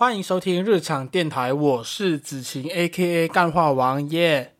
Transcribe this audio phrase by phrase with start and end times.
[0.00, 4.54] 欢迎收听日常电台，我是子晴 A.K.A 干话王耶。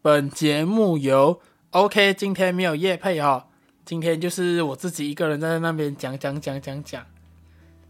[0.00, 1.40] 本节目由
[1.70, 3.46] OK，今天没有夜配哦，
[3.84, 7.04] 今天就是我自己一个人在那边讲讲讲讲讲。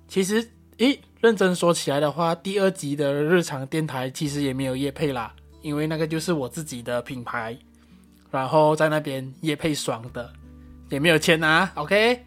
[0.08, 0.48] 其实，
[0.79, 7.54] 咦，认真说起来的话，第二集的日常电台其实也没有夜配啦，因为那个就是我自己的品牌，
[8.30, 10.32] 然后在那边夜配爽的，
[10.88, 12.24] 也没有钱拿，OK。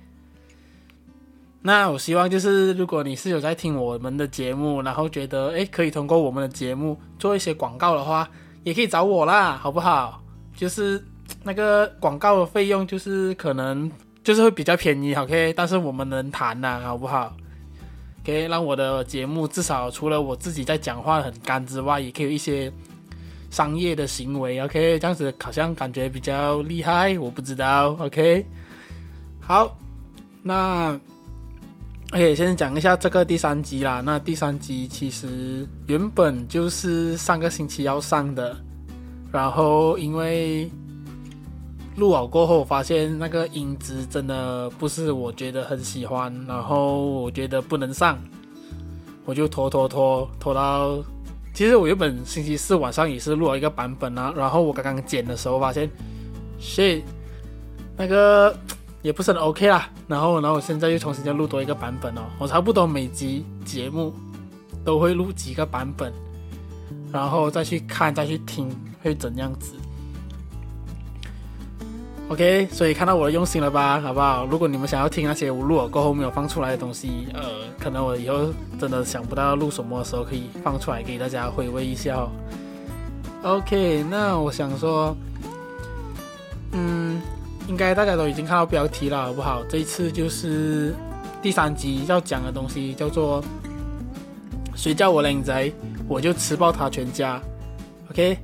[1.68, 8.30] 那我希望就是，如果你是有在听我们的节目，然后觉得诶可以通过我们的节目做一些广告的话，
[8.64, 10.22] 也可以找我啦，好不好？
[10.56, 11.04] 就是
[11.42, 13.92] 那个广告的费用，就是可能
[14.23, 15.52] 就是会比较便宜，OK？
[15.58, 17.36] 但是我们能谈呐，好不好？
[18.23, 22.72] 可以让我的节目至少除了我自己在讲话很干之外，也可以有一些
[23.50, 25.00] 商业的行为，OK？
[25.00, 28.45] 这样子好像感觉比较厉害，我不知道，OK？
[29.40, 29.76] 好，
[30.44, 31.00] 那。
[32.12, 34.00] OK，先讲一下这个第三集啦。
[34.00, 38.56] 那第三集其实原本就是上个星期要上的，
[39.34, 40.70] 然后因为
[41.98, 48.17] 录好过后，发现那个音质真的不是我觉得很喜欢，然后我觉得不能上，
[49.26, 51.03] 我就拖拖拖拖到。
[51.53, 55.89] 其实我原本星期四晚上也是录了一个版本啊，然后我刚刚剪的时候发现
[56.61, 57.02] ，shit，
[57.98, 58.56] 那个。
[59.06, 62.22] 也不是很 OK 啦，然后，然后我现在又重新再录多一个版本哦。
[62.39, 64.11] 我差不多每集节目
[64.84, 66.11] 都会录几个版本，
[67.11, 68.67] 然后再去看，再去听
[69.03, 69.76] 会怎样子。
[72.30, 74.44] OK，所以看到我的用心了吧，好不好？
[74.48, 77.42] 如果你们想要听那些我录过后没有放出来的东西，呃，
[77.80, 82.31] 可能我以后真的想不到录什么的时候可以放出来给大家回味一下哦。
[83.44, 85.16] OK，那我想说，
[86.72, 87.22] 嗯。
[87.67, 89.63] 应该大家都已经看到标题了，好不好？
[89.67, 90.94] 这一次就是
[91.41, 93.44] 第三集要讲的东西，叫做
[94.75, 95.71] “谁叫我靓仔，
[96.08, 97.41] 我就吃爆他全家”。
[98.11, 98.38] OK，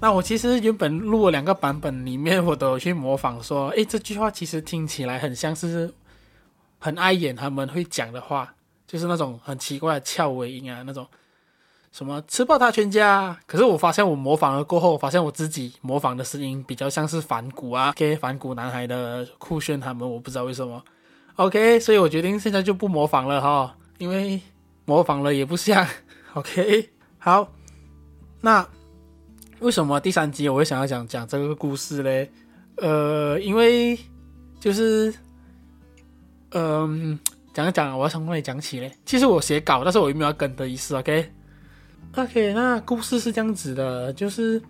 [0.00, 5.92] 那我其实原本录了两个版本，里面我都有去模仿说，诶，这句话其实听起来很像是
[6.78, 8.54] 很爱演他们会讲的话，
[8.86, 11.06] 就是那种很奇怪的翘尾音啊，那种。
[11.92, 13.36] 什么吃爆他全家？
[13.46, 20.82] 可是我发现我模仿了过后，发现我自己模仿的声音比较像是反骨啊给反骨男孩的酷炫他们，我不知道为什么
[21.34, 24.40] ，OK，所以我决定现在就不模仿了哈，因为
[24.84, 25.84] 模仿了也不像
[26.34, 27.52] ，OK，好，
[28.40, 28.64] 那
[29.58, 32.30] 为什么第三集我会想要讲讲这个故事嘞？
[32.76, 33.98] 呃，因为
[34.60, 35.12] 就是，
[36.52, 37.18] 嗯、
[37.52, 38.96] 讲一讲，我要从哪里讲起嘞？
[39.04, 41.30] 其实我写稿，但是我又没有要跟的意思，OK。
[42.16, 44.60] OK，那故事是这样子的，就是，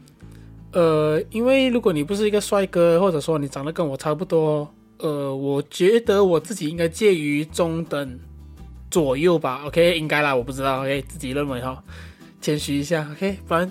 [0.73, 8.19] 呃，因为如果你不是一个帅哥，或者说你长得跟我差不多，呃，我觉得我自己应该介于中等
[8.91, 9.63] 左右吧。
[9.65, 10.83] OK，应该啦，我不知道。
[10.83, 11.83] OK，自己认为哈，
[12.43, 13.09] 谦虚一下。
[13.13, 13.71] OK，不然，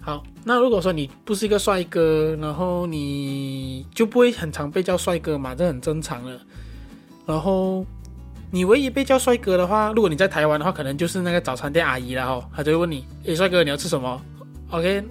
[0.00, 6.40] 好，那如果说你不是一个帅哥，然后你就不会很常被叫帅哥嘛，这很正常了。
[7.26, 7.84] 然后。
[8.54, 14.22] 你唯一被叫帅哥的话，如果你在台湾的话，可能就是那个早餐店阿姨了哈，她就会问你：“诶，帅哥，你要吃什么
[14.70, 15.02] ？”OK，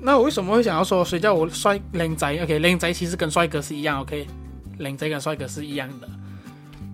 [0.00, 4.26] 那我为什么会想要说谁叫我帅靓仔？OK，靓仔其实跟帅哥是一样，OK，
[4.78, 6.08] 靓仔跟帅哥是一样的。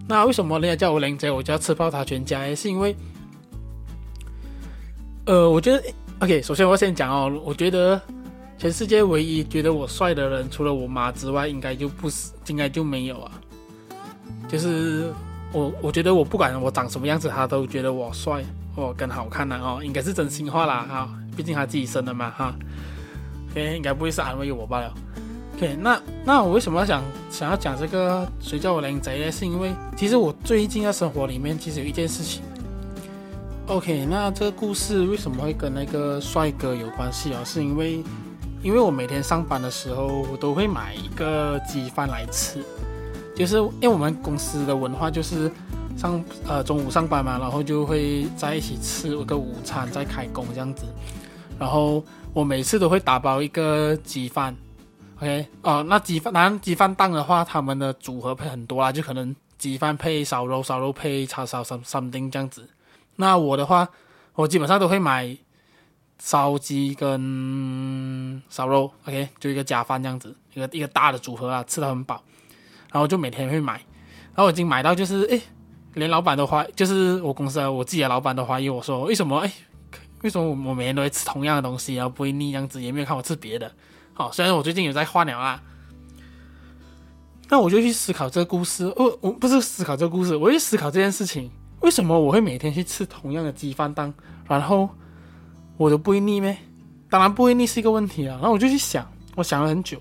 [0.07, 2.55] 那为什么人家叫我靓仔，我就要吃爆他全家？
[2.55, 2.95] 是因为，
[5.25, 5.83] 呃，我觉得
[6.19, 7.99] ，OK，首先我先讲哦，我觉得
[8.59, 13.33] 全世界唯一觉得我帅的人，除了我妈之外，应该就不是，应该就没有啊，
[14.51, 15.11] 就是。
[15.53, 18.43] 我我觉得我不管我长什么样子，他都觉得我帅
[18.77, 22.55] 哦，更好看了哦，应该是真心话啦哈，毕竟他自己生的嘛哈
[23.51, 24.93] ，OK，应该不会是安慰我罢了。
[25.57, 29.33] OK，那那我为什么要想想要讲这个谁叫我靓仔呢？
[29.33, 32.43] 是因为其实我最近的生活里面其实有一件事情。
[33.67, 37.43] OK，那这个故事为什么会跟那个帅哥有关系啊？
[37.45, 38.05] 是因为
[38.63, 42.63] 因为我每天上班的时候，我都会买一个鸡饭来吃。
[43.39, 45.49] 就是因为我们公司的文化就是
[45.97, 50.85] 上呃中午上班嘛，然后就会在一起吃个午餐再开工这样子。
[51.57, 54.57] 然后我每次都会打包一个鸡饭
[55.19, 62.69] ，OK 哦、呃，那鸡饭当然鸡饭档的话，他们的组合配很多啦，就可能鸡饭配烧肉，烧肉配叉烧三三丁这样子。
[63.15, 63.89] 那我的话，
[64.35, 65.37] 我基本上都会买
[66.19, 72.21] 烧鸡跟烧肉，OK 就一个加饭这样子，一个一个大的组合啊，吃的很饱。
[72.93, 75.41] 然后就每天会买，然后我已经买到就是，诶，
[75.95, 79.53] 连老板都怀，就是我公司的我自己的老板都怀疑我说，为什么，诶，
[80.23, 83.71] 为什么我我每天都会吃同样的东西，然后不会腻这样子，也没有看我吃别的。
[84.15, 85.63] 好，虽然我最近有在换了啦，
[87.49, 91.51] 那我就去思考这个故事，哦，我不是思考这个故事，我就思考这件事情，
[91.81, 94.13] 为什么我会每天去吃同样的鸡饭档，
[94.49, 94.89] 然后
[95.77, 96.57] 我都不会腻咩？
[97.09, 98.37] 当然不会腻是一个问题啊。
[98.41, 99.99] 然后我就去想，我想了很久，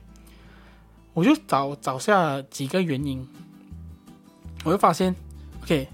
[1.17, 3.27] 我就找找下几个原因，
[4.63, 5.15] 我就发现
[5.63, 5.87] ，OK，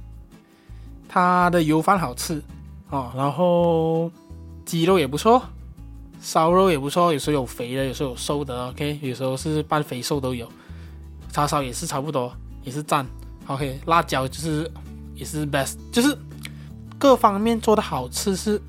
[1.07, 2.43] 它的油饭好吃
[2.89, 4.11] 哦，然后
[4.65, 5.41] 鸡肉也不错，
[6.19, 10.45] 烧肉也不错，有时候有肥的，有时候有瘦的，OK，有时候是半肥瘦都有，
[11.31, 12.29] 叉烧也是差不多，
[12.61, 13.07] 也是赞
[13.47, 14.69] ，OK，辣椒就是。
[15.15, 16.17] 也是 best，就是
[16.97, 18.59] 各方面做的好吃是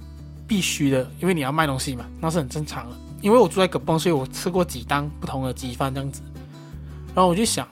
[0.47, 2.97] 必须的，因为你要卖东西嘛，那是很正常的。
[3.23, 6.21] 因为我住在葛邦，所以我吃过几档不同的鸡饭这样子，
[7.15, 7.67] 然后我就想，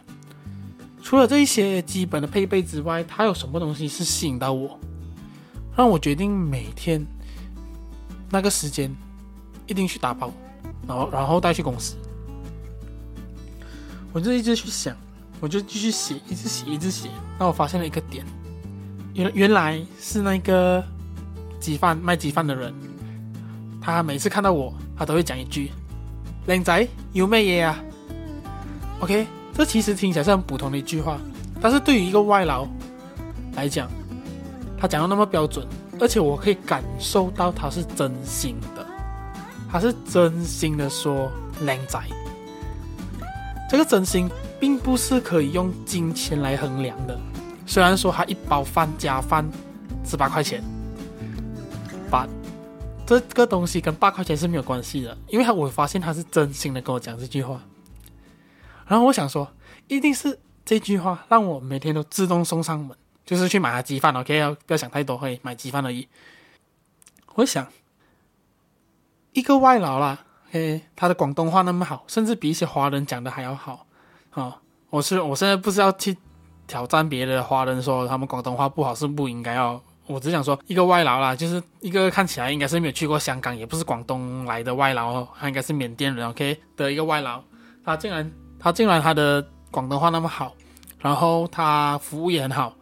[1.02, 4.78] 除了这一些基本的配备之外，它有什么东西是吸引到我，
[5.76, 7.04] 让我决定每天
[8.30, 8.94] 那个时间
[9.66, 10.32] 一定去打包，
[10.86, 11.96] 然后然后带去公司。
[14.12, 14.96] 我就一直去想，
[15.40, 18.24] 我就继续写，一直写，一直写，那我发现了一个点。
[19.14, 20.84] 原原来是那个
[21.58, 22.72] 鸡饭卖鸡饭的人，
[23.80, 25.70] 他每次看到我，他都会讲一句
[26.46, 27.82] ：“靓仔，有咩嘢啊
[29.02, 31.18] ？”OK，这其实听起来是很普通的一句话，
[31.60, 32.68] 但是对于一个外劳
[33.56, 33.90] 来讲，
[34.78, 35.66] 他讲的那么标准，
[35.98, 38.86] 而且我可以感受到他是真心的，
[39.68, 41.30] 他是真心的说
[41.66, 42.00] “靓仔”。
[43.68, 47.18] 这个真心并不是可以用金钱来衡量的。
[47.66, 49.44] 虽然说他一包饭加饭
[50.04, 50.62] 十八块钱，
[52.08, 52.26] 八
[53.04, 57.60] 这个东西跟八块钱是没有关系的，因为他我发现他是真心的跟我讲这句话，
[58.86, 59.50] 然后我想说，
[59.88, 66.08] 一定是这句话让我每天都自动送上门，就是去买他鸡饭，OK，要不要想太多，会买鸡饭而已。
[67.34, 67.66] 我想，
[69.32, 73.86] 一个外劳啦，OK，他的广东话那么好，甚至比一些华人讲的还要好
[74.30, 74.54] 啊、哦！
[74.90, 76.16] 我是我现在不是要去。
[76.64, 79.82] 挑战别的华人说他们广东话不好是不应该哦。
[80.06, 87.42] 我只想说一个外劳啦，就是一个看起来应该是没有去过香港，也不是广东来的外劳哦，他应该是缅甸人，OK 的一个外劳。
[87.84, 88.30] 他竟然
[88.62, 90.54] 他竟然他的广东话那么好，
[91.00, 92.74] 然后他服务也很好，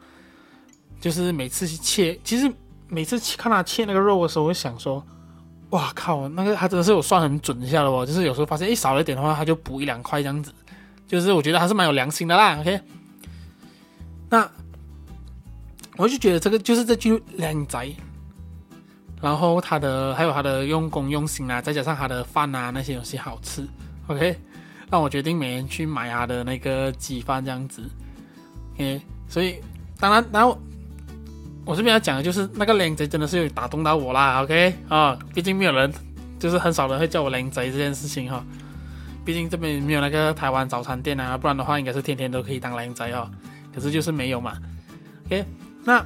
[1.01, 2.53] 就是每次去切，其实
[2.89, 5.03] 每次去看他切那个肉的时候，我想说，
[5.71, 8.05] 哇靠，那个他真的是有算很准一下的哦。
[8.05, 10.53] 就是有时候发现一少了一点的话，他就补一两块这样子，
[11.09, 12.81] 就是我觉得还是蛮有良心的啦，OK。
[14.29, 14.49] 那
[15.97, 17.89] 我就觉得这个就是这句靓仔，
[19.21, 23.67] 然后他的还有他的用功用心啊，再加上他的饭啊那些东西好吃
[24.07, 24.39] ，OK，
[24.91, 27.83] 让我决定每天去买他的那个鸡饭这样子
[28.75, 29.57] ，OK，所以
[29.99, 30.59] 当然，然后
[31.65, 35.93] 我这边要讲的就是那个靓仔真的是有打动到我啦，OK 啊，毕竟没有人，
[36.39, 38.45] 就是很少人会叫我靓仔这件事情哈，
[39.25, 43.31] 毕竟这边没有那个台湾早餐店啊，不然的话应该是天天都可以当靓仔哦。
[43.73, 44.59] 可是就是没有嘛
[45.27, 45.45] ，OK？
[45.85, 46.05] 那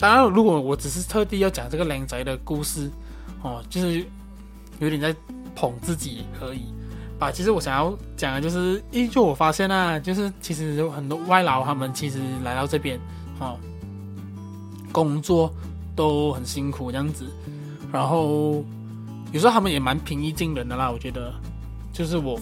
[0.00, 2.90] 当然，如果我只是特地要讲这个靓仔的故事，
[3.42, 4.04] 哦，就是
[4.80, 5.14] 有点在
[5.54, 6.72] 捧自己而已
[7.18, 7.30] 啊。
[7.30, 12.98] 其实我想要讲的就是，诶，就我发现啊，就是其实有很多外劳，他们其实来到这边，
[13.38, 13.56] 哦，
[14.92, 15.52] 工作
[15.94, 17.26] 都很辛苦这样子，
[17.92, 18.64] 然后
[19.32, 20.90] 有时候他们也蛮平易近人的啦。
[20.90, 21.32] 我觉得，
[21.92, 22.38] 就是我，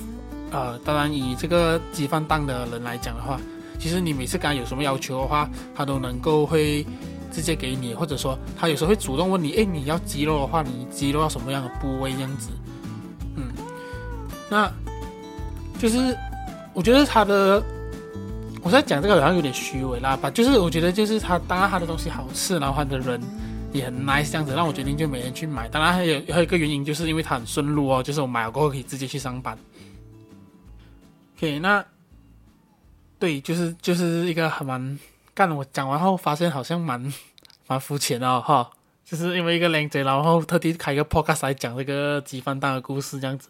[0.51, 3.41] 呃，当然以这个鸡饭档的人来讲的话。
[3.79, 6.85] 其实你每次跟他有什么要求的话，他都能够会
[7.31, 12.49] 直接给你，或者说他有时候会主动问你，哎，你要鸡肉的话，你鸡肉要什么样的部位这样子？
[14.49, 14.73] 那
[15.79, 16.17] 就是
[16.73, 17.63] 我觉得他的，
[18.63, 23.21] 我在讲这个好像有点虚伪啦吧，就是我觉得就是他，当然他的东西好吃，然后他的人
[23.73, 25.69] 也很 nice 这样子，让我决定就每天去买。
[25.69, 29.59] 当然还有还有一个原因，就是因为他很顺路哦，就是我买了过后可以直接去上班。
[31.37, 31.85] OK，那。
[33.19, 34.99] 对，就是就是一个很蛮
[35.33, 35.51] 干。
[35.51, 37.11] 我讲完后发现好像蛮
[37.67, 38.69] 蛮肤浅的哈，
[39.07, 43.49] 就是因为一个靓仔，然后特地开一个 podcast 来讲这个鸡饭蛋的故事这样子。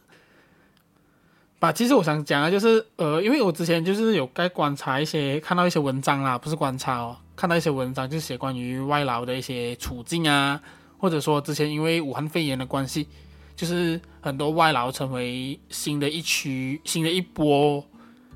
[1.58, 10.60] 吧，其实我想讲的就是，呃，因为我之前就是有在观察一些，看到一些文章啦，不是观察哦，看到一些文章，就是写关于外劳的一些处境啊，
[10.98, 13.08] 或者说之前因为武汉肺炎的关系，
[13.56, 17.84] 就是很多外劳成为新的一区、新的一波。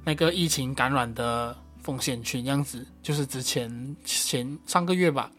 [0.03, 5.31] 那个疫情感染的风险群样子，就是之前前上个月吧，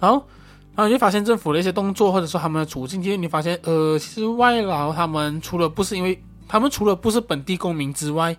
[0.00, 0.26] 然后，
[0.74, 8.36] 然后你就发现政府的一些动作，或者说他们的处境，其实你发现，呃，其实外劳他们除了不是因为他们除了不是本地公民之外，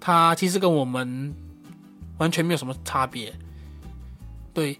[0.00, 1.34] 他其实跟我们
[2.18, 3.32] 完全没有什么差别，
[4.52, 4.78] 对。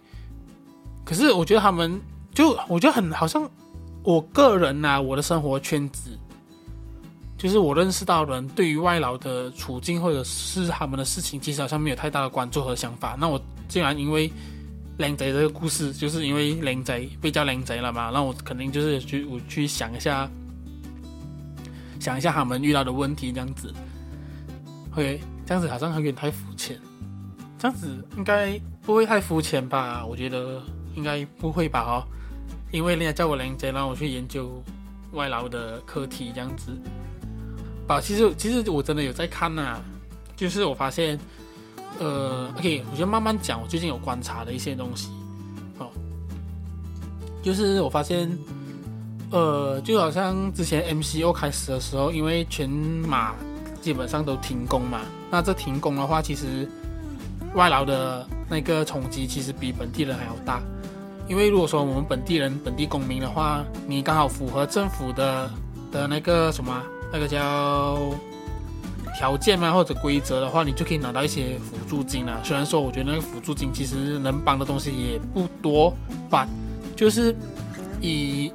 [1.05, 1.99] 可是我觉得他们
[2.35, 3.49] 就我觉得很好像，
[4.03, 6.11] 我个人呐、啊，我的生活圈子。
[7.39, 13.17] 就是我认识到的人对于外劳的处境或者是他们的事情，其实好像没有太大的关注和想法。
[13.17, 14.29] 那我竟然因为
[14.99, 20.29] 靓仔这个故事，就是因为靓仔被叫靓仔了嘛，那我肯定就是去我去想一下，
[22.01, 23.73] 想一下他们遇到的问题这样子。
[24.93, 26.77] OK，这样子好像有点太肤浅，
[27.57, 30.05] 这样子应该不会太肤浅吧？
[30.05, 30.61] 我觉得
[30.97, 31.81] 应该不会吧？
[31.83, 32.03] 哦，
[32.73, 34.61] 因为人家叫我靓仔，让我去研究
[35.13, 36.77] 外劳的课题这样子。
[37.87, 39.81] 啊，其实其实我真的有在看呐、啊，
[40.35, 41.17] 就是我发现。
[41.99, 43.61] 呃，OK，我就慢慢讲。
[43.61, 45.09] 我最近有观察的一些东西，
[45.79, 45.89] 哦，
[47.43, 48.31] 就是我发现，
[49.31, 53.35] 呃，就好像之前 MCO 开始的时候，因为全马
[53.83, 56.69] 基本上都停工嘛，那这停工的话，其实
[57.55, 60.63] 外劳的那个冲击其实比本地人还要大。
[61.29, 65.51] 因为如果说我们本地人、本地公民的话，你刚好符合政府的
[65.91, 66.81] 的那个什么，
[67.13, 67.99] 那个叫。
[69.19, 72.41] 条件嘛，或者规则的话，你就可以拿到一些辅助金了。
[72.45, 75.93] 虽然说，我觉得那个辅助金其实能帮的东西也不多
[76.31, 76.47] 吧，
[76.95, 77.35] 就是
[78.01, 78.53] 以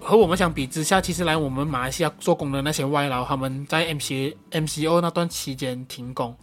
[0.00, 6.36] 和我们相比之下，其实来我们马来西亚做工的那些外劳，他们在 M C M C O 那段期间停工，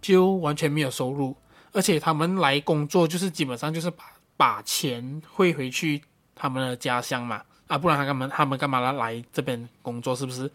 [0.00, 1.36] 就完全没有收入，
[1.72, 4.04] 而且他们来工作就是基本上就是把
[4.36, 6.00] 把钱汇回去
[6.36, 10.48] 他们的家乡嘛，啊，不然他干嘛他们干嘛来来这边工作，是不是？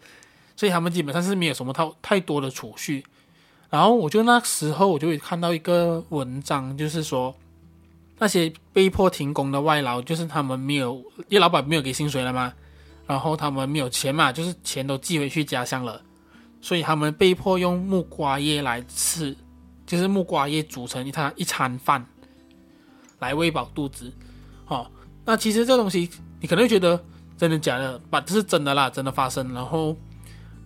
[0.60, 3.02] 所以他们基本上是没有什么太太多的储蓄，
[3.70, 7.34] 然后我就那时候我就会看到一个文章，就是说
[8.18, 10.96] 那些被迫停工的外劳，就是他们没有，
[11.28, 12.52] 因为老板没有给薪水了嘛，
[13.06, 16.02] 然后他们没有钱嘛，就是钱都寄回去家乡了，
[16.60, 19.34] 所以他们被迫用木瓜叶来吃，
[19.86, 22.04] 就是木瓜叶煮成一餐一餐饭
[23.20, 24.12] 来喂饱肚子。
[24.66, 24.86] 哦，
[25.24, 27.02] 那其实这东西你可能会觉得
[27.38, 29.96] 真的假的，吧，这是真的啦，真的发生，然后。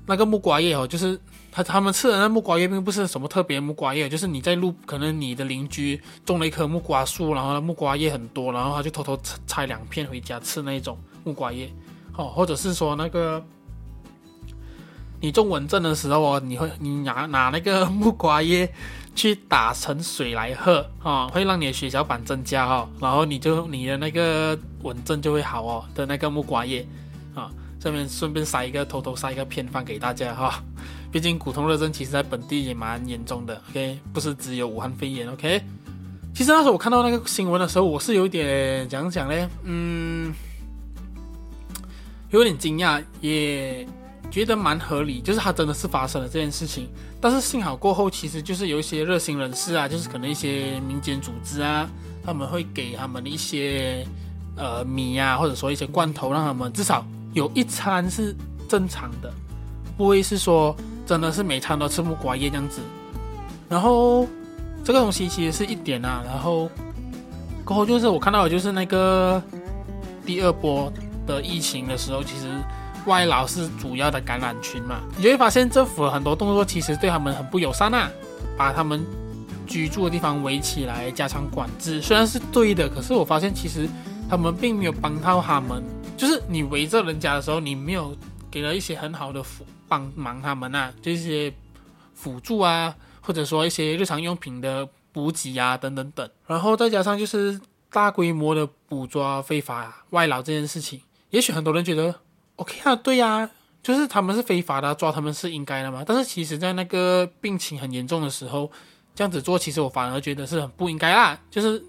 [0.06, 1.18] 那个木瓜叶哦，就是
[1.50, 11.73] 他他们吃的那木瓜叶，并不是什么特别木瓜叶，就是你在路，可能你的邻居种了一棵木瓜树，然后木瓜叶很多，然后他就偷偷拆两片回家吃那种木瓜叶，
[12.16, 13.42] 哦，或者是说那个
[15.20, 18.70] 你中蚊症的时候哦，你会你拿拿那个木瓜叶
[19.14, 26.87] 去打成水来喝啊，会让你的血小板增加哦，然后你就你的那个蚊症就会好哦的那个木瓜叶。
[27.84, 30.64] 这边顺便塞一个，偷偷塞一个偏方给大家哈。
[31.12, 35.62] 毕竟骨痛热症其实在本地也蛮严重的，OK，不是只有武汉肺炎，OK。
[36.34, 40.34] 其实那时候我看到那个新闻的时候，我是有点讲讲嘞，嗯，
[42.30, 43.86] 有点惊讶，也
[44.30, 46.88] 觉得蛮合理，就是它真的是发生了这件事情。
[47.20, 51.86] 但是幸好过后，其实就是有一些热心人士啊，就是可能一些民间组织啊，
[52.24, 54.06] 他们会给他们一些
[54.56, 57.06] 呃米啊，或者说一些罐头，让他们至少。
[57.34, 58.34] 有一餐是
[58.68, 59.30] 正常的，
[59.96, 60.74] 不会是说
[61.04, 62.80] 真的是每餐都吃木瓜叶这样子。
[63.68, 64.26] 然后
[64.84, 66.70] 这个东西其实是一点啊，然后
[67.64, 69.42] 过后就是我看到的就是那个
[70.24, 70.92] 第二波
[71.26, 72.46] 的疫情的时候，其实
[73.04, 75.00] 外劳是主要的感染群嘛。
[75.16, 78.08] 你就会发现政府很多动作其实对他们很不友善啊，
[78.56, 79.04] 把他们
[79.66, 83.88] 居住的地方围起来，加强管制，虽然是对的，可是我发现其实
[84.30, 85.82] 他们并没有帮到他们。
[86.16, 88.16] 就是你围着人家的时候，你没有
[88.50, 91.52] 给了一些很好的辅帮忙他们啊，这些
[92.14, 96.28] 辅助啊，或者说一些日常用品的补给啊，等等等。
[96.47, 102.14] 然后再加上就是大规模的捕捉非法外劳这件事情，也许很多人觉得
[102.56, 103.50] OK 啊，对呀、
[103.83, 106.04] 就是他们是非法的，抓他们是应该的嘛。
[106.06, 108.71] 但是其实，在那个病情很严重的时候，
[109.14, 111.38] 这样子做，其实我反而觉得是很不应该啦。
[111.50, 111.85] 就是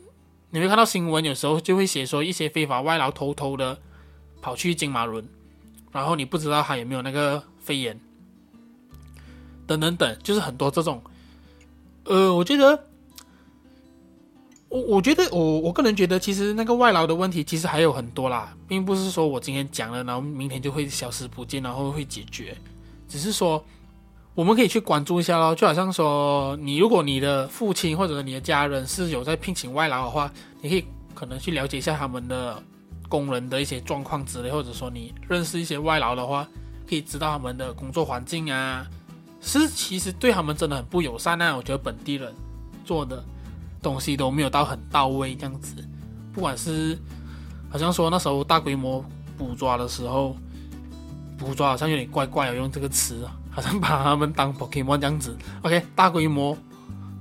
[0.49, 3.77] 你会看到新闻，有时候就会写说一些非法外劳偷偷的。
[4.41, 5.27] 跑去金马伦，
[5.91, 7.99] 然后你不知道他有没有那个肺炎，
[9.65, 11.01] 等等等，就是很多这种。
[12.03, 12.83] 呃，我觉得，
[14.69, 22.55] 我我觉得我我个人觉得，其实那个外劳的问题其实还有很多啦，并不是说我今天讲了，然后明天就会消失不见，然后会解决。
[23.09, 23.65] 只是说，
[24.35, 32.61] 我们可以去关注一下咯，就好像说，你如果你的父亲或者你的家人是有在聘请外劳的话，你可以可能去了解一下他们的。
[33.15, 36.45] 工人的一些状况之类，或者说你认识一些外劳的话，
[36.85, 38.85] 可以知道他们的工作环境啊，
[39.39, 41.55] 是其实对他们真的很不友善啊。
[41.55, 42.35] 我觉得本地人
[42.83, 43.23] 做的
[43.81, 45.75] 东西都没有到很到位这样子，
[46.33, 46.99] 不管是
[47.69, 49.01] 好像说那时候大规模
[49.37, 50.35] 捕抓的时候，
[51.37, 55.37] 捕抓好像有点怪怪的，用这个词，好像把他们 当 Pokemon 这样子。
[55.61, 56.57] OK，大规模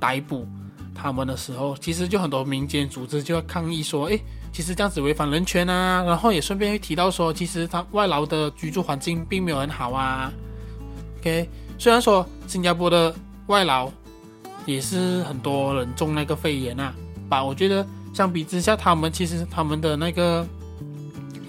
[0.01, 0.45] 逮捕
[0.93, 4.21] 他们的时候，其实就很多民间组织就要抗议说，诶。
[4.55, 10.33] 其实这样子违反人权啊，然后也顺便会提到说，其实他外劳的居住环境并没有很好啊。
[11.19, 13.13] OK，虽然说新加坡的
[13.49, 13.91] 外劳
[14.65, 16.95] 也是很多人中那个肺炎啊，
[17.29, 20.47] 吧，我觉得相比之下，他们其实他们的那个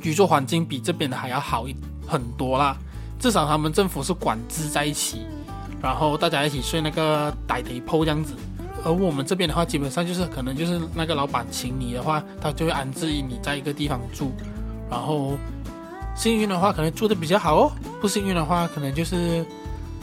[0.02, 1.76] 居住环境比这边的还要好一
[2.08, 2.76] 很多啦。
[3.20, 5.22] 至少他们政府是管制在一起，
[5.80, 8.34] 然后大家一起睡那个大地铺这样子。
[8.86, 14.32] 而我们这边的话，基本上就是可能就是那个老板请你的话，他就会安置你在一个地方住。
[14.90, 15.38] 然后
[16.16, 19.46] 幸运的话，可能住的比较好哦；不幸运的话，可能就是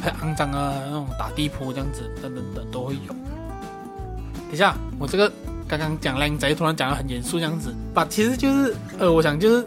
[0.02, 3.08] 很肮脏啊，那种打地铺这样子，等等等都会有。
[3.08, 5.32] 等一下，我这个。
[5.68, 9.66] 刚刚讲靓仔，突然讲的很严肃这样子，把其实就是呃，我想就是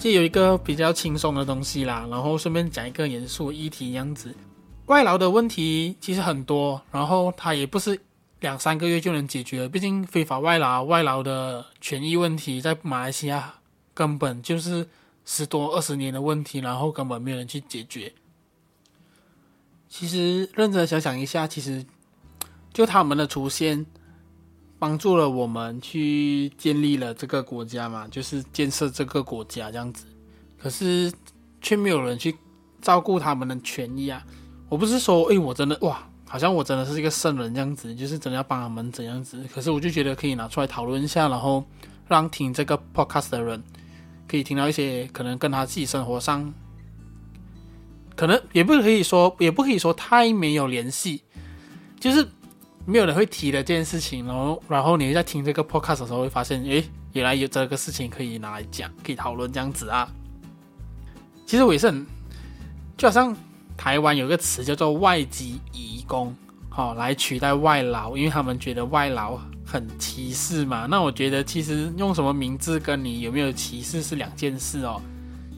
[0.00, 4.34] 就有一个比较轻松的东西啦，然后顺便讲一个严肃议题这样子。
[4.86, 8.00] 外劳的问题其实很多，然后它也不是
[8.42, 13.54] 两三个月就能解决，毕竟非法外劳、外劳的权益问题在马来西亚
[13.94, 14.86] 根本就是
[15.24, 18.12] 十多二十年的问题，然后根本没有人去解决。
[19.88, 21.86] 其实认真想想一下，其实
[22.74, 23.86] 就他们的出现。
[24.78, 30.04] 帮助了我们去建立了这个国家嘛，就是建设这个国家这样子，
[30.58, 31.12] 可是
[31.60, 32.36] 却没有人去
[32.80, 34.26] 照顾他们的权益啊！
[34.68, 39.44] 我不是说，哎，我真的哇，好像我真的是一个圣人这样子，就是真的要帮他们怎样子。
[39.54, 41.62] 可是我就觉得可以拿出来讨论一下，然后
[42.08, 43.62] 让听这个 podcast 的人
[44.26, 46.50] 可以听到一些可能跟他自己生活上，
[48.16, 51.22] 可能也不可以说，也不可以说太没有联系，
[52.00, 52.26] 就是。
[52.84, 60.12] 没有人会提的这件事情，然后，然后你在听这个 podcast 的时候会发现，诶，原来有这个事情可以拿来讲，可以讨论这样子啊。
[61.46, 62.04] 其实我也是很，
[62.96, 63.36] 就好像
[63.76, 66.34] 台湾有个词叫做外籍移工，
[66.68, 70.86] 好、哦，来取代外劳，因为他们觉得外劳很歧视嘛。
[70.90, 75.00] 那我觉得其实用什么名字跟你有没有歧视是两件事哦。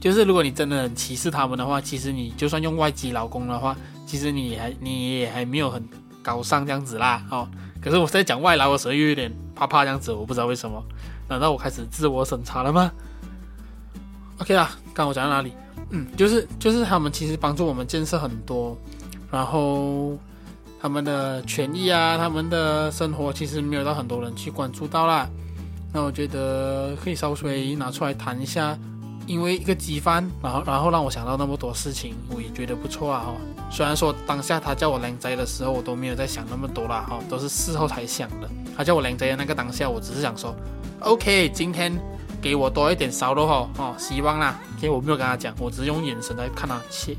[0.01, 5.83] 就是如果你真的很歧视他们的话，其实你就算用外籍劳工的话，其实你还你也还没有很。
[6.25, 7.47] 高尚这样子啦，哦，
[7.83, 10.83] 可是我在讲外劳的时候又有点怕怕这样子，我不知道为什么，
[11.29, 12.91] 难道我开始自我审查了吗
[14.39, 15.53] ？OK 啦，刚我讲到哪里？
[15.91, 18.75] 嗯，就是就是他们其实帮助我们建设很多，
[19.31, 20.17] 然后
[20.85, 25.27] 他们的权益啊，他们的生活其实没有到很多人去关注到啦。
[25.95, 28.77] 那我觉得可以稍微拿出来谈一下。
[29.27, 33.35] 因为一个鸡饭，然后然后让我想到那么多事情，我也觉得不错啊哈。
[33.71, 38.51] 虽然说当下他叫我靓仔的时候，我都没有在想那么多啦哈，都是事后才想的。
[38.77, 40.55] 他叫我靓仔的那个当下，我只是想说
[41.01, 41.91] ，OK，今天
[42.43, 44.61] 给我多一点烧肉哈哦，希望啦。
[44.77, 47.17] 因为我没有跟他讲，我只是用眼神在看他切，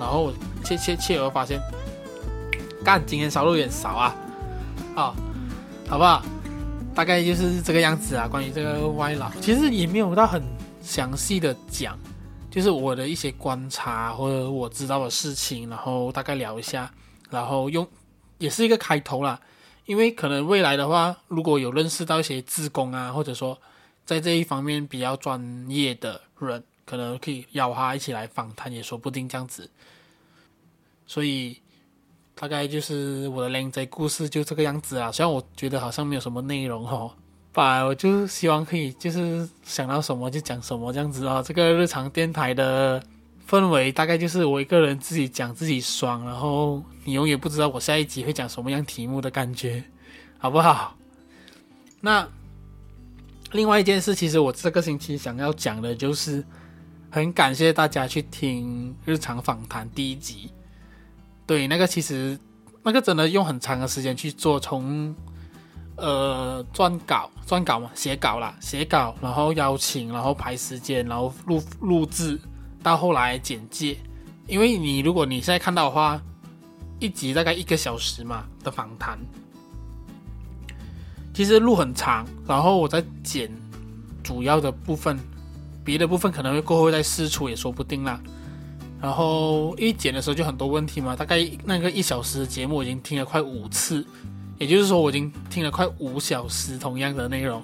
[0.00, 0.32] 然后
[0.64, 1.60] 切切切，而发现，
[2.84, 4.14] 干，今天烧肉有点少啊，
[4.94, 5.14] 啊，
[5.88, 6.22] 好不好？
[6.94, 8.28] 大概就是这个样子啊。
[8.28, 10.42] 关于这个外劳，其实也没有到很。
[10.84, 11.98] 详细的讲，
[12.50, 16.92] 就是我的一些观察或者我知道的事情，然后大概聊一下，
[17.30, 17.88] 然后用
[18.36, 19.40] 也是一个开头啦。
[19.86, 23.58] 因为可能未来的话，如果有认识到一些志工啊，或者说
[24.04, 29.70] 在这一方面比较专业的人，可能可以邀他一起来访谈，也说不定这样子。
[31.06, 31.58] 所以
[32.34, 35.10] 大概就是我的靓仔故事就这个样子啊。
[35.12, 37.10] 虽然我觉得好像没有什么内容哦。
[37.54, 41.40] 吧，我就希望可以，就是想到什么就讲什么这样子啊。
[41.40, 43.00] 这个日常电台的
[43.48, 49.84] 氛围大概就是我一个人自己讲自己爽，然后你永远不知道我下一集会讲什么样题目的感觉，
[50.36, 50.96] 好不好？
[52.00, 52.28] 那
[53.52, 56.44] 另外一件事，其实我这个星期想要讲的就是，
[57.08, 60.50] 很感谢大家去听日常访谈第一集。
[61.46, 62.38] 对，那个其实
[62.82, 65.14] 那个真的用很长的时间去做，从。
[65.96, 72.36] 呃，撰稿、撰稿嘛，写稿啦，写稿，然后邀请，然后排时间，然后录录制，
[72.82, 73.96] 到后来简介。
[74.48, 76.20] 因为你如果你现在看到的话，
[76.98, 79.16] 一集大概一个小时嘛的访谈，
[81.32, 83.48] 其实录很长，然后我再剪
[84.24, 85.16] 主要的部分，
[85.84, 88.20] 别的部分可能会过后再试出也说不定啦。
[89.00, 94.04] 然后一剪的时候就很多问题嘛，大概那个一小时的节目我已经听了快五次。
[94.56, 97.60] 也就是说，我已经听了快五小时同样的内容，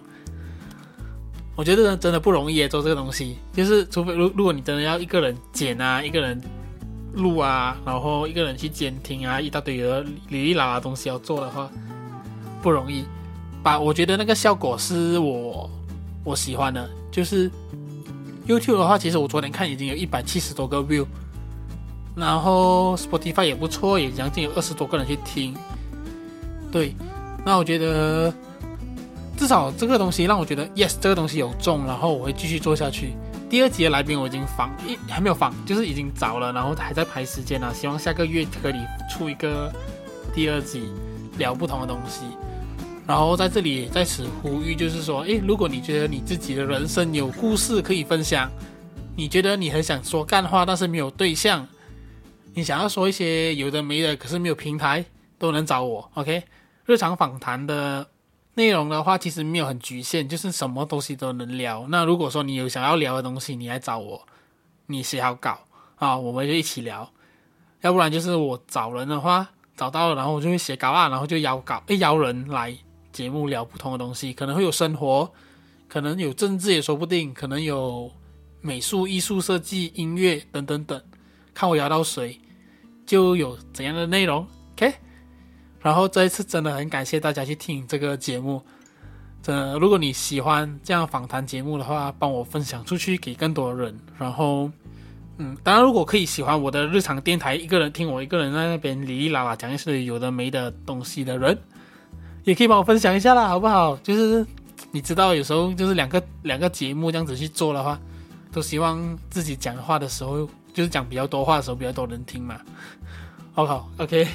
[1.55, 3.39] 我觉得真的不容易做这个东西。
[3.53, 6.43] 就是除非如如果你真的要一个人剪啊，一个人
[7.15, 11.71] 录啊，然后一个人去监听啊，一大堆的哩哩啦啦东西要做的话，
[12.61, 13.05] 不容易。
[13.63, 15.71] 把我觉得那个效果是我
[16.25, 16.91] 我喜欢的。
[17.13, 17.51] 就是
[18.51, 21.07] YouTube 的话，其实我昨天看已经有一百七十多个 view，
[22.17, 25.55] 然后 Spotify 也不错，也将近有二十多个人去听。
[26.73, 26.95] 对，
[27.45, 28.33] 那我觉得
[29.37, 33.15] 至少这个东西让我觉得，yes，这个东西有中，然后我会继续做下去。
[33.49, 37.73] 第二集的来宾我已经访一还没有访，就是已经找了，然后还在排时间了。
[37.75, 38.75] 希望下个月可以
[39.11, 39.73] 出一个
[40.35, 40.89] 第二集，
[41.39, 42.23] 聊不同的东西。
[43.11, 48.49] 然后在这里在此呼吁，就是说，诶，如果你觉得你自己的人生有故事可以分享，
[49.17, 51.67] 你觉得你很想说干话，但是没有对象，
[52.55, 55.05] 你想要说一些有的没的，可是没有平台，
[55.41, 56.09] 都能找我。
[56.15, 56.45] OK，
[56.87, 58.07] 日常访谈的
[58.55, 61.87] 内容的话，其实没有很局限，就是什么东西都能聊。
[61.89, 64.25] 那如果说你有想要聊的东西，你来找我，
[64.87, 65.59] 你写好稿
[65.97, 67.11] 啊，我们就一起聊。
[67.81, 72.73] 要不然就是我找人的话，找到了，然后我就会写稿啊，然后就邀稿，诶，邀人来
[73.13, 75.31] 节目聊不同的东西，可能会有生活，
[75.89, 78.11] 可能有政治也说不定，可能有
[78.61, 81.01] 美术、艺术设计、音乐等等等，
[81.53, 82.39] 看我邀到谁，
[83.05, 84.93] 就有怎样的内容，OK。
[85.81, 88.63] 然后这一次真的很感谢大家去听这个节目，
[89.43, 94.71] 真的，如果你喜欢这样访谈节目的话，帮我分享出去给更多人，然后。
[95.43, 101.59] 嗯，当然，如果可以喜欢我的日常电台，一个人听我一个人在那边哩哩啦啦讲一些有的没的东西的人，
[102.51, 103.97] 也可以帮我分享一下啦，好不好？
[103.99, 104.45] 就是
[104.91, 107.97] 你知道，有时候就是两个两个节目这样子去做的话，
[108.51, 112.61] 都希望自己讲话的时候，就是讲比较多话的时候，比较多人听嘛。
[113.53, 114.27] 好不好，OK，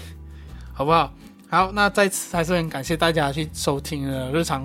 [0.72, 1.12] 好不好？
[1.50, 4.64] 好，那再次还是很感谢大家去收听了日常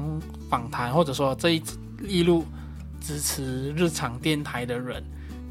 [0.49, 1.63] 访谈，或者说这一
[2.07, 2.47] 一路
[3.01, 5.03] 支持日常电台的人。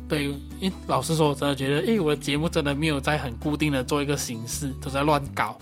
[0.07, 0.27] 对，
[0.61, 5.59] 因为老实说，我真的觉得，诶，我的节目真的没有在很固定的做一个形式，都在乱搞，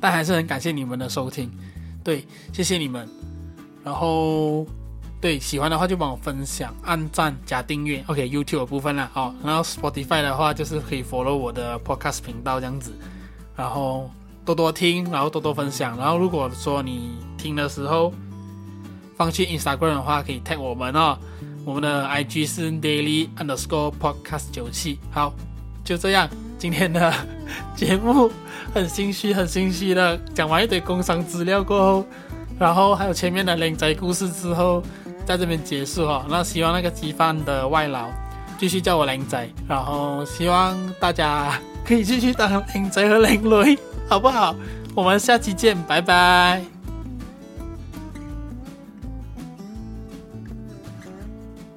[0.00, 1.50] 但还是很感谢你们的收听，
[2.02, 3.08] 对，谢谢你们。
[3.84, 4.66] 然后，
[5.20, 8.02] 对，喜欢的话就帮我分享、按赞、加订阅。
[8.06, 12.92] OK，YouTube 的部分了，好，然后 Spotify 的话就是可以 follow 我的 Podcast 频道这样子，
[13.56, 14.10] 然后
[14.44, 15.96] 多多听，然后多多分享。
[15.96, 18.12] 然后如果说你听的时候
[19.16, 21.18] 放去 Instagram 的话，可以 tag 我们哦。
[21.62, 25.34] 我们的 IG 是 daily underscore podcast 九七，好，
[25.84, 26.26] 就这样，
[26.60, 27.10] 今天的
[27.74, 28.30] 节目
[28.74, 32.06] 很心虚，很心虚的讲完一堆工商资料过后，
[32.58, 34.82] 然后还有前面的靓仔故事之后，
[35.24, 36.26] 在这边结束哈。
[36.28, 38.08] 那希望那个鸡饭的外劳
[38.58, 44.54] 继续叫我靓仔，然后希望大家可以继续当靓仔和靓女，好不好？
[44.94, 46.79] 我们下期见，拜拜。